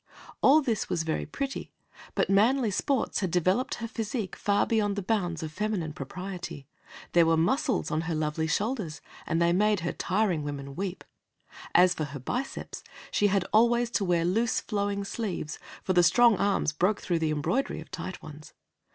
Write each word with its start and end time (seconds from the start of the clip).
All 0.41 0.63
this 0.63 0.89
was 0.89 1.03
very 1.03 1.27
pretty, 1.27 1.71
but 2.15 2.27
manly 2.27 2.71
sports 2.71 3.19
had 3.19 3.29
developed 3.29 3.75
her 3.75 3.87
physique 3.87 4.35
far 4.35 4.65
beyond 4.65 4.95
the 4.95 5.03
bounds 5.03 5.43
of 5.43 5.51
feminine 5.51 5.93
propriety. 5.93 6.65
There 7.11 7.27
were 7.27 7.37
muscles 7.37 7.91
on 7.91 8.01
her 8.09 8.15
lovely 8.15 8.47
shoulders, 8.47 8.99
and 9.27 9.39
they 9.39 9.53
made 9.53 9.81
her 9.81 9.91
tiring 9.91 10.41
women 10.41 10.75
weep. 10.75 11.03
As 11.75 11.93
for 11.93 12.05
her 12.05 12.19
biceps, 12.19 12.83
she 13.11 13.27
had 13.27 13.45
always 13.53 13.91
to 13.91 14.03
wear 14.03 14.25
loose, 14.25 14.59
flowing 14.59 15.03
sleeves, 15.03 15.59
for 15.83 15.93
the 15.93 16.01
strong 16.01 16.35
arms 16.37 16.73
broke 16.73 16.99
through 16.99 17.19
the 17.19 17.29
embroidery 17.29 17.79
of 17.79 17.91
tight 17.91 18.23
ones. 18.23 18.53